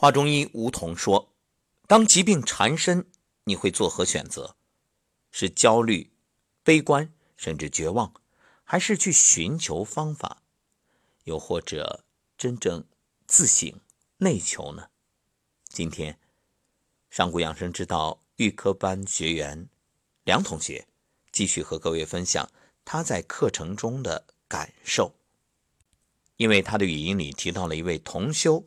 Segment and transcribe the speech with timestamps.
[0.00, 1.34] 华中医吴桐说
[1.88, 3.10] ：“当疾病缠身，
[3.42, 4.54] 你会作何选择？
[5.32, 6.12] 是焦虑、
[6.62, 8.14] 悲观，甚至绝望，
[8.62, 10.44] 还是去寻求方法，
[11.24, 12.04] 又或者
[12.36, 12.84] 真正
[13.26, 13.80] 自省
[14.18, 14.90] 内求呢？”
[15.66, 16.16] 今天，
[17.10, 19.68] 上古养生之道预科班学员
[20.22, 20.86] 梁同学
[21.32, 22.48] 继续和各位分享
[22.84, 25.12] 他在课程中的感受。
[26.36, 28.64] 因为他的语音里提到了一位同修，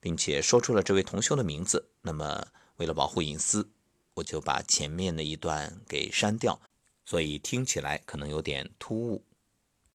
[0.00, 3.70] 并且说出了这位同修的名字，那么为了保护隐私，
[4.14, 6.60] 我就把前面的一段给删掉，
[7.04, 9.24] 所以听起来可能有点突兀。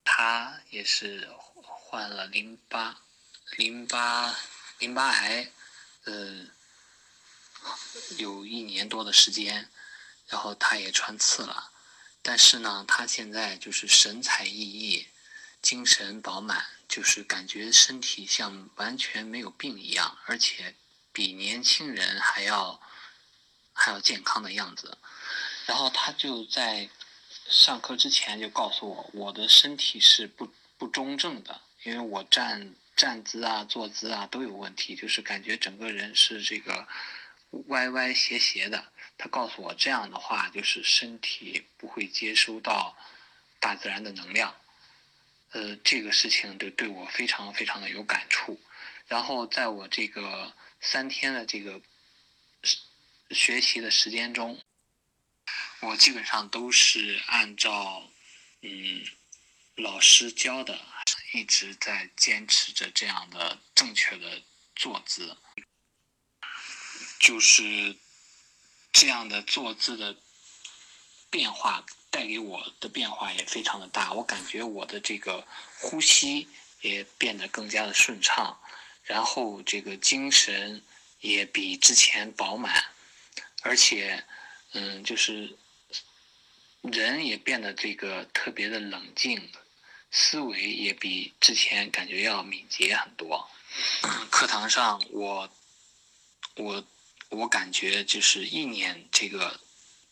[0.04, 3.02] 他也是患了淋巴
[3.58, 4.36] 淋巴
[4.78, 5.52] 淋巴癌，
[6.04, 6.46] 呃，
[8.18, 9.70] 有一年多的时间，
[10.28, 11.72] 然后他也穿刺了，
[12.22, 15.06] 但是呢，他现在就是神采奕奕，
[15.66, 16.64] 精神饱满。
[16.88, 20.76] 就是感觉身体像完全没有病一样，而且
[21.12, 22.80] 比年轻人还要
[23.74, 24.96] 还要健康的样子。
[25.66, 26.88] 然后他就在
[27.50, 36.88] 上课之前就告诉我，我的身体是不不中正的，因为我站站姿啊、坐姿啊都有问题，就是感觉整个人是这个
[37.68, 38.86] 歪歪斜斜的。
[39.18, 42.96] 他告诉我这样的话，就是身体不会接收到
[43.60, 44.56] 大自然的能量。
[45.52, 48.60] 呃，这个事情对对我非常非常的有感触。
[49.08, 51.82] 然后在我这个三天的这个
[53.30, 54.60] 学习的时间中，
[55.82, 58.10] 我基本上都是按照
[58.62, 59.06] 嗯
[59.76, 60.80] 老师教的，
[61.34, 64.42] 一直在坚持着这样的正确的
[64.76, 65.38] 坐姿，
[67.20, 67.96] 就是
[68.92, 70.18] 这样的坐姿的
[71.30, 71.86] 变化。
[72.16, 75.46] 带给我的变化也非常的大，我感觉我的这个
[75.82, 76.48] 呼吸
[76.80, 78.58] 也变得更加的顺畅，
[79.04, 80.82] 然后这个精神
[81.20, 82.86] 也比之前饱满，
[83.64, 84.24] 而且，
[84.72, 85.58] 嗯，就是
[86.84, 89.52] 人也变得这个特别的冷静，
[90.10, 93.50] 思维也比之前感觉要敏捷很多。
[94.30, 95.50] 课堂上，我，
[96.56, 96.82] 我，
[97.28, 99.60] 我感觉就是意念这个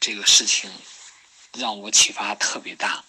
[0.01, 0.69] 这个事情。
[1.57, 3.05] 让我启发特别大，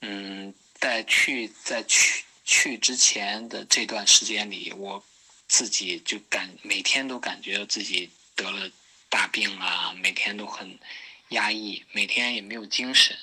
[0.00, 5.02] 嗯，在去在去去之前的这段时间里，我
[5.48, 8.70] 自己就感每天都感觉自己得了
[9.08, 10.78] 大病啊，每天都很
[11.28, 13.16] 压抑，每天也没有精神，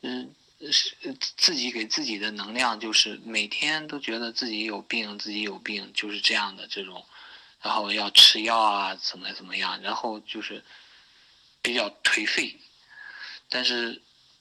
[0.00, 0.34] 嗯，
[0.70, 0.96] 是
[1.36, 7.04] 自己给自己的能量就是每天都觉得自己有病，自己有病，就是这样的这种，
[7.60, 10.64] 然后要吃药啊，怎么怎么样，然后就是
[11.60, 12.58] 比较颓废。
[13.54, 14.00] 但是，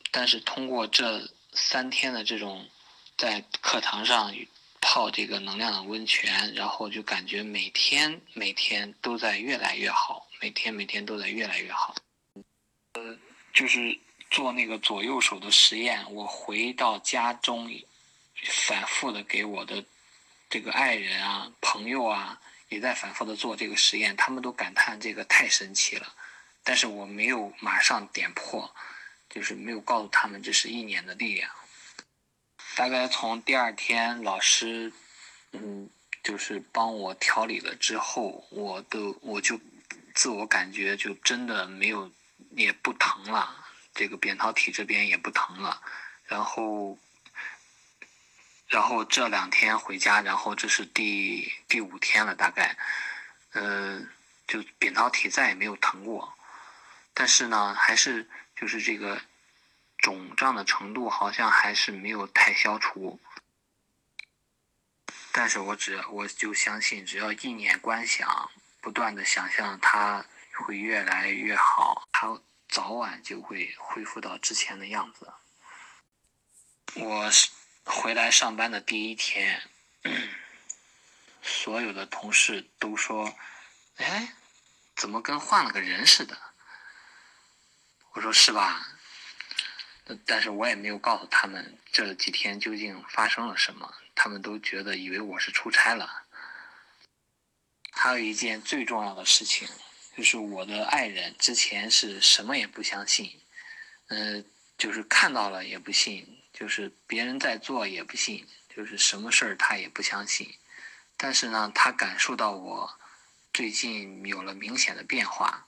[0.10, 2.66] 但是通过这三天的这种
[3.18, 4.34] 在课堂上
[4.80, 11.94] 泡这个能量的温泉，然后就感觉每天每天都在越来越好，每天每天都在越来越好。
[12.94, 13.18] 呃，
[13.54, 14.00] 就是
[14.30, 17.70] 做那个左右手的实验，我回到家中，
[18.46, 19.84] 反复的给我的
[20.50, 22.40] 这个爱人啊、朋友啊，
[22.70, 26.16] 也在反复的做这个实验，他们都感叹这个太神奇了，
[26.64, 28.74] 但是我没有马上点破。
[29.34, 31.50] 就是没有告诉他们这是一年的力量。
[32.76, 34.92] 大概从第二天老师，
[35.54, 35.90] 嗯，
[36.22, 39.58] 就是帮我调理了之后，我都我就
[40.14, 42.12] 自我感觉就真的没有
[42.52, 45.82] 也不疼了，这个扁桃体这边也不疼了。
[46.26, 46.98] 然后，
[48.68, 52.78] 然后这两天回家，然后这是第第五天了，大概，
[53.54, 54.02] 呃，
[54.46, 56.34] 就扁桃体再也没有疼过。
[57.14, 58.30] 但是呢，还是。
[58.62, 59.20] 就是这个
[59.98, 63.20] 肿胀的程度好像还是没有太消除，
[65.32, 70.24] 但是我只我就相信，只要意念观想，不断的想象它
[70.54, 72.40] 会越来越好，它
[72.70, 75.34] 早晚就会恢复到之前的样子。
[76.94, 77.32] 我
[77.84, 79.64] 回来上班的第一天，
[81.42, 83.36] 所有的同事都说
[83.98, 84.36] ：“哎，
[84.96, 86.38] 怎么跟换了个人似的？”
[88.14, 88.88] 我说是吧？
[90.26, 96.24] 但是我也没有告诉他们这几天究竟发生了什么，他们都觉得以为我是出差了。
[97.94, 99.66] 还有一件最重要的事情，
[100.18, 103.40] 就是我的爱人之前是什么也不相信，
[104.08, 104.44] 嗯，
[104.78, 110.54] 就是看到了也不信，就是别人在做也不信，就是什么事儿他也不相信。
[111.16, 113.00] 但是呢，他感受到我
[113.54, 115.66] 最近有了明显的变化，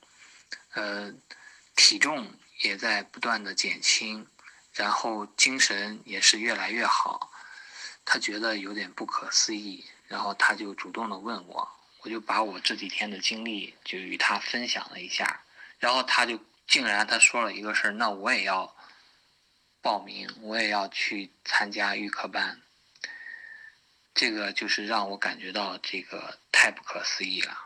[0.74, 1.14] 呃。
[1.76, 4.28] 体重也在不断的减轻，
[4.74, 7.32] 然后精神也是越来越好。
[8.06, 11.68] 他觉得有点不可思议，然后他就主动的问我，
[12.02, 15.42] 我就把我这几天的经历就与他分享了一下，
[15.80, 18.76] 然后他就竟然他说了一个事儿，那我也要
[19.82, 22.62] 报名，我也要去参加预科班。
[24.14, 27.58] 这个就是让我感觉到这个太不可思议了。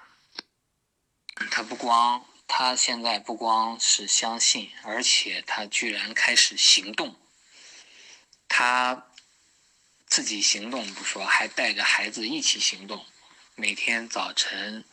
[1.52, 7.20] 他不光他现在不光是相信，而且他居然开始行动。
[8.48, 9.06] 他
[10.08, 13.06] 自己行动不说，还带着孩子一起行动。
[13.56, 14.86] 每天早晨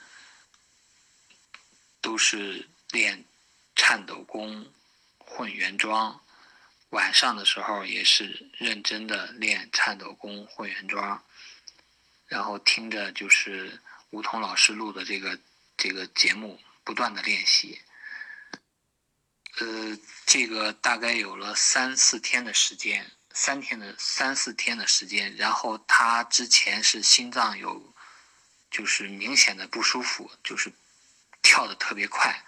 [2.00, 3.24] 都是练
[3.76, 4.72] 颤抖功、
[5.18, 6.20] 混元桩，
[6.90, 11.24] 晚上的时候也是认真的练颤抖功、混元桩，
[12.26, 13.80] 然后听着就是
[14.10, 15.38] 吴彤老师录的这个
[15.76, 17.80] 这个节目，不断的练习。
[19.58, 27.92] 呃，这个大概有了三四天的时间，三天的三四天的时间，然后他之前是心脏有。
[28.70, 30.72] 就是明显的不舒服，就是
[31.42, 32.44] 跳的特别快。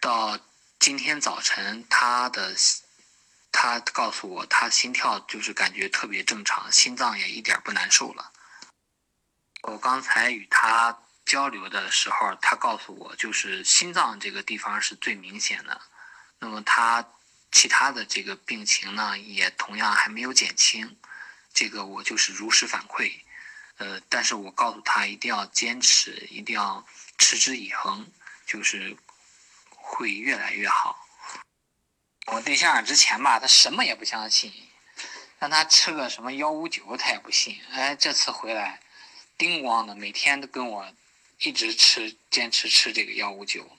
[0.00, 0.36] 到
[0.80, 2.52] 今天早晨，他的
[3.52, 8.32] 他告诉我，他心跳就是感觉特别正常，心脏也一点不难受了。
[9.62, 15.80] 我刚才与他交流的时候，他告诉我，就是心脏这个地方是最明显的。
[16.38, 17.06] 那么他
[17.50, 20.96] 其他的这个病情呢，也同样还没有减轻。
[21.52, 23.12] 这个我就是如实反馈。
[23.76, 26.86] 呃，但是我告诉他一定要坚持，一定要
[27.18, 28.06] 持之以恒，
[28.46, 28.96] 就是
[29.70, 31.06] 会越来越好。
[32.26, 34.52] 我对象之前吧，他什么也不相信，
[35.38, 37.60] 让他吃个什么幺五九，他也不信。
[37.72, 38.80] 哎，这次回来，
[39.36, 40.92] 叮咣的，每天都跟我
[41.44, 43.70] 一直吃，坚持吃这个幺五九，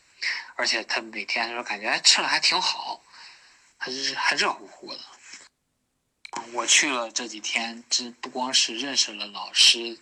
[0.56, 3.04] 而且他每天说感觉哎吃了还挺好，
[3.78, 5.00] 还是还热乎乎的。
[6.54, 10.00] 我去了这几天，这不光是认识了老师，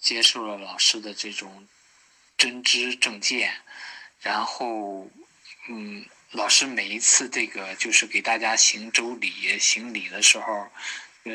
[0.00, 1.68] 接受了老师的这种
[2.38, 3.60] 真知正见，
[4.20, 5.10] 然后，
[5.68, 10.70] 嗯，老师每一次这个就是给大家行周礼、行礼的时候，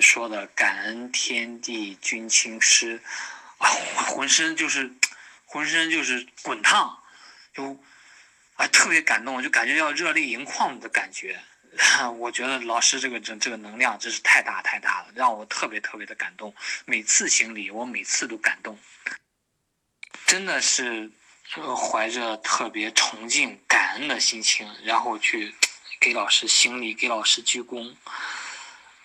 [0.01, 3.01] 说的感恩天地君亲师，
[3.57, 3.67] 啊，
[4.07, 4.87] 浑身就是
[5.51, 6.95] 浑身就是滚烫，
[7.53, 7.75] 就
[8.55, 11.39] 啊特别感动，就感觉要热泪盈眶的感觉。
[12.17, 16.53] 我觉得老师这个这这个能量真是太大太大了，让我特别特别的感动。
[16.85, 18.77] 每次行礼，我每次都感动，
[20.27, 21.09] 真的是
[21.75, 25.55] 怀着特别崇敬、感恩的心情，然后去
[25.99, 27.95] 给老师行礼，给老师鞠躬。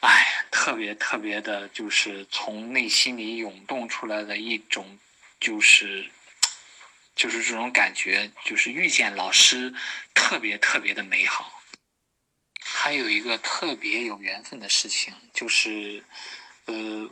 [0.00, 4.98] 哎，特别特别的，就是从内心里涌动出来的一种，
[5.40, 6.10] 就是
[7.14, 9.74] 就是这种感觉，就是遇见老师，
[10.14, 11.62] 特别特别的美好。
[12.60, 16.02] 还有一个特别有缘分的事情，就是，
[16.64, 17.08] 呃，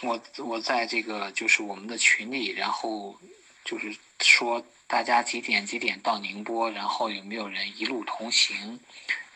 [0.00, 3.20] 我我在这个就是我们的群里，然后
[3.64, 8.80] 就是说大家几点几点到宁波，然后有没有人一路同行，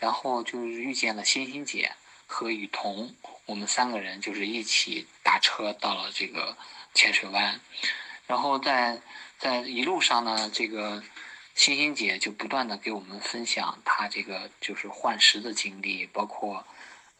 [0.01, 1.93] 然后就是遇见了欣欣姐
[2.27, 3.15] 和雨桐，
[3.47, 6.57] 我们三个人就是一起打车到了这个
[6.95, 7.61] 浅水湾，
[8.27, 9.01] 然后在
[9.39, 11.03] 在一路上呢，这个。
[11.57, 16.67] 欣欣姐就不断的给我们分享她这个就是换食的经历，包括，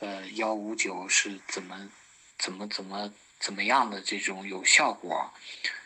[0.01, 1.89] 呃幺五九是怎么，
[2.37, 5.33] 怎么怎么怎么样的这种有效果，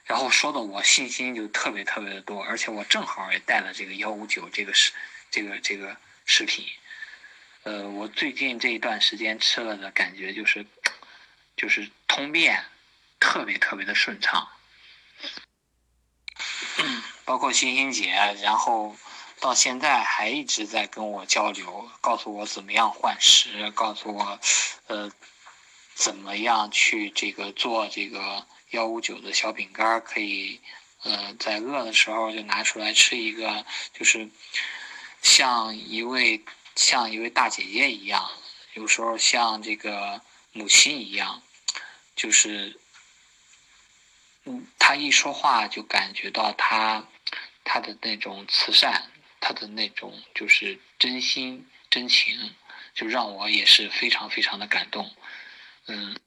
[0.07, 4.93] 然后说的我信心就特别特别的多，而且我正好也带了这个幺五九这个食
[5.31, 5.95] 这个这个
[6.25, 6.65] 食品，
[7.65, 10.65] 呃我最近这一段时间吃了的感觉就是，
[11.55, 12.65] 就是通便，
[13.21, 14.49] 特别特别的顺畅。
[17.25, 18.11] 包括欣欣姐，
[18.43, 18.97] 然后
[19.41, 24.41] 到现在还一直在跟我交流，告诉我怎么样换食，告诉我，
[24.87, 25.11] 呃，
[25.95, 30.61] 怎么样去这个做这个幺五九的小饼干，可以，
[31.03, 34.29] 呃，在饿的时候就拿出来吃一个，就是
[35.21, 36.45] 像一位
[36.75, 38.31] 像一位大姐姐一样，
[38.75, 40.21] 有时候像这个
[40.53, 41.43] 母亲一样，
[42.17, 42.79] 就是，
[44.79, 47.05] 他，一说话就感觉到他。
[47.71, 52.55] 他的那种慈善，他的那种就是真心真情，
[52.95, 55.15] 就让我也是非常非常的感动。
[55.87, 56.19] 嗯，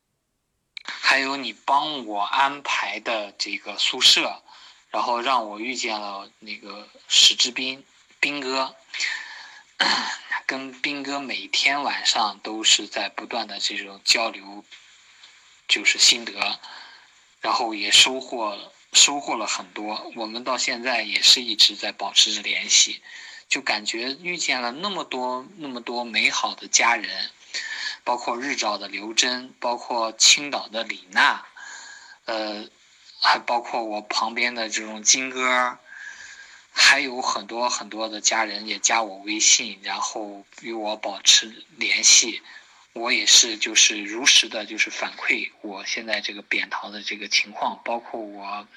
[0.84, 4.44] 还有你帮我安排的这个宿舍，
[4.92, 7.84] 然后让我遇见了那个史志斌
[8.20, 8.76] 斌哥，
[10.46, 14.64] 跟斌哥每天晚上都是在不断的这种交流，
[15.68, 16.60] 就是心得，
[17.42, 18.58] 然后也收获。
[18.94, 23.02] 收获了很多，我们到现在也是一直在保持着联系，
[23.48, 27.30] 就感觉遇见了那么多那么多美好的家人，
[28.04, 31.46] 包括日照的刘真，包括青岛的李娜，
[32.26, 32.68] 呃
[33.22, 35.78] 还包括我旁边的这种金哥，
[36.74, 42.42] 还有很多很多的家人也加我微信，然后与我保持联系。
[42.94, 48.68] 我也是，就是如实的，就是反馈我现在这个扁桃的这个情况，包括我，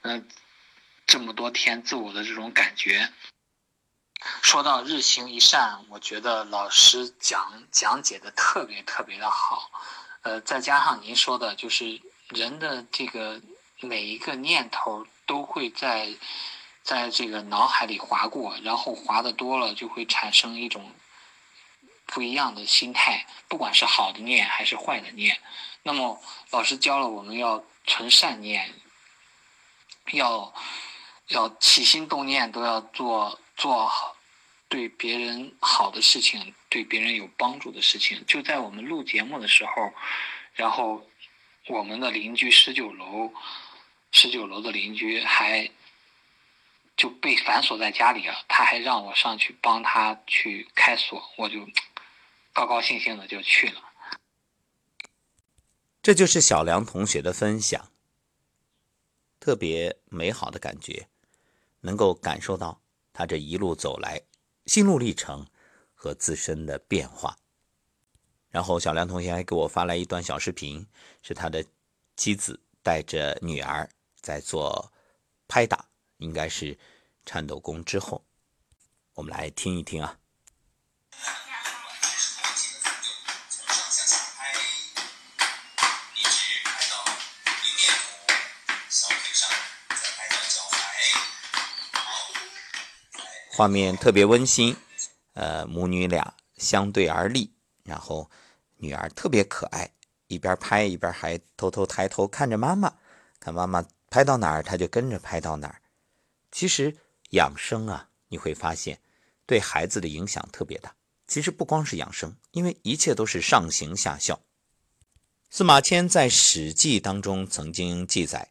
[0.00, 0.28] 嗯，
[1.06, 3.12] 这么多天自我的这种感觉。
[4.42, 9.70] 说到日行一善，我觉得老师讲讲解的特别特别的好，
[10.22, 13.40] 呃，再加上您说的，就是人的这个
[13.80, 16.14] 每一个念头都会在
[16.82, 20.92] 在这个脑海里划过，然后划的多了，就会产生一种
[22.12, 25.40] 不一样的心态，不管是好的念还是坏的念。
[25.82, 28.70] 那么老师教了我们要存善念，
[30.12, 30.54] 要
[31.28, 34.14] 要起心动念都要做做好。
[34.68, 39.92] 对别人好的事情，对别人有帮助的事情，就在我们录节目的时候，
[40.54, 41.06] 然后
[41.66, 43.32] 我们的邻居十九楼，
[44.12, 45.70] 十九楼的邻居还
[46.96, 51.68] 就被反锁在家里了，他还让我上去帮他去开锁，我就
[52.52, 53.80] 高高兴兴的就去了。
[56.02, 57.92] 这就是小梁同学的分享，
[59.38, 61.08] 特别美好的感觉，
[61.80, 62.82] 能够感受到
[63.12, 64.20] 他这一路走来。
[64.66, 65.46] 心路历程
[65.94, 67.36] 和自身的变化。
[68.48, 70.86] 然后小梁同学还给我发来一段小视频，
[71.22, 71.64] 是他的
[72.16, 73.88] 妻子带着女儿
[74.20, 74.92] 在做
[75.48, 76.78] 拍打，应该是
[77.24, 78.24] 颤抖功之后，
[79.14, 80.18] 我们来听一听啊。
[93.54, 94.74] 画面特别温馨，
[95.34, 97.52] 呃，母女俩相对而立，
[97.84, 98.30] 然后
[98.78, 99.90] 女儿特别可爱，
[100.28, 102.90] 一边拍一边还偷偷抬头看着妈妈，
[103.38, 105.82] 看妈妈拍到哪儿，她就跟着拍到哪儿。
[106.50, 106.96] 其实
[107.32, 108.98] 养生啊，你会发现
[109.44, 110.94] 对孩子的影响特别大。
[111.26, 114.40] 其实不光是养生，因为一切都是上行下效。
[115.50, 118.48] 司马迁在《史记》当中曾经记载：“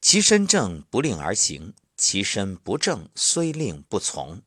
[0.00, 4.40] 其身正，不令而行。”其身不正，虽令不从。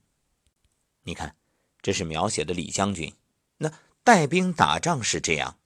[1.04, 1.36] 你看，
[1.82, 3.14] 这是描写的李将军。
[3.58, 3.72] 那
[4.06, 5.60] 带兵打仗是这样：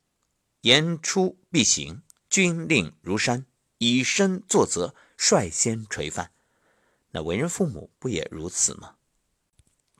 [0.62, 3.46] 言出必行，军令如山，
[3.78, 6.32] 以身作则，率先垂范。
[7.12, 8.96] 那为人父母不也如此吗？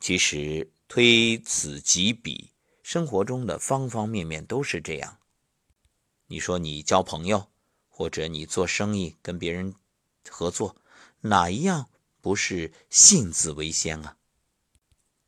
[0.00, 2.50] 其实推此及彼，
[2.82, 5.18] 生活中的方方面面都是这样。
[6.26, 7.48] 你说你交朋友，
[7.88, 9.72] 或者你做生意跟别人
[10.28, 10.74] 合作。
[11.28, 11.88] 哪一样
[12.20, 14.16] 不是信字为先啊？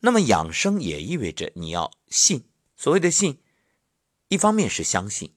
[0.01, 2.45] 那么养生也意味着你要信。
[2.77, 3.41] 所谓的信，
[4.29, 5.35] 一方面是相信，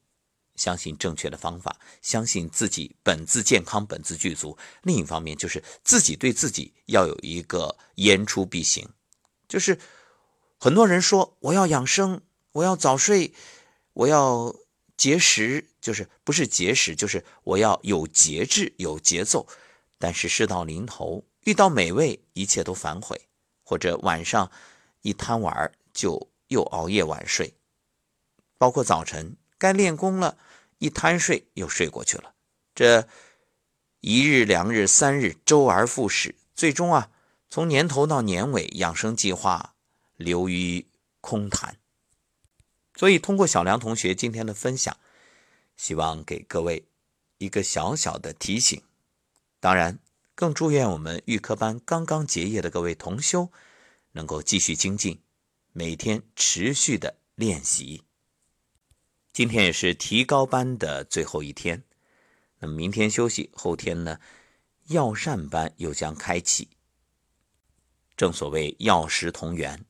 [0.56, 8.88] 相信正确的方法，相信自己本自健康、本自具足；另一方面就是自己对自己要有一个言出必行。
[9.48, 9.80] 就是
[10.60, 13.34] 很多人说我要养生，我要早睡，
[13.94, 14.56] 我要
[14.96, 19.48] 节食，就是不是节食，就是我要有节制、有节奏。
[20.02, 23.16] 但是事到临头，遇到美味，一切都反悔；
[23.64, 24.52] 或者晚上
[25.04, 27.54] 一贪玩，就又熬夜晚睡。
[28.58, 30.38] 包括早晨该练功了，
[30.80, 32.34] 一贪睡又睡过去了。
[32.74, 33.08] 这
[34.00, 37.12] 一日、两日、三日，周而复始，最终啊，
[37.50, 39.76] 从年头到年尾，养生计划
[40.18, 40.88] 流于
[41.22, 41.78] 空谈。
[42.96, 44.98] 所以，通过小梁同学今天的分享，
[45.78, 46.86] 希望给各位
[47.38, 48.82] 一个小小的提醒。
[49.62, 50.00] 当然，
[50.34, 53.52] 更祝愿我们预科班刚刚结业的各位同修，
[54.14, 55.22] 能够继续精进，
[55.72, 58.02] 每天持续的练习。
[59.32, 61.84] 今天也是提高班的最后一天，
[62.58, 64.20] 那么明天休息，后天呢，
[64.88, 66.68] 药膳班又将开启。
[68.18, 69.86] 正所谓药食同源，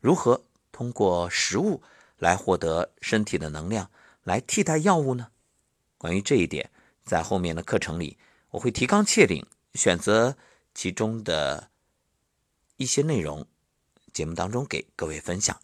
[0.00, 1.82] 如何通过食物
[2.18, 3.90] 来获得身体的能量，
[4.22, 5.28] 来替代药物呢？
[5.96, 6.70] 关于这一点，
[7.06, 8.18] 在后面的课程里。
[8.54, 9.44] 我会提纲挈领，
[9.74, 10.36] 选择
[10.74, 11.70] 其中的
[12.76, 13.46] 一些内容，
[14.12, 15.60] 节目当中给各位分享。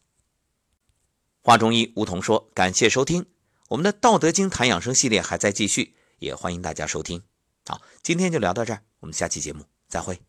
[1.41, 3.27] 华中医吴桐说：“感谢收听
[3.69, 7.23] 我们的《道德经》谈养生系列，还在继续，也欢迎大家收听。
[7.65, 10.21] 好，今天就聊到这儿，我们下期节目再会。”